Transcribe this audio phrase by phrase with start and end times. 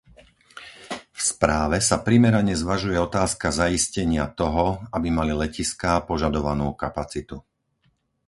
[0.89, 7.35] V správe sa primerane zvažuje otázka zaistenia toho, aby mali letiská požadovanú kapacitu.